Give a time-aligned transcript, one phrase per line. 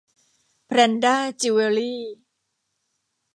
[0.65, 2.01] แพรนด้า จิวเวลรี่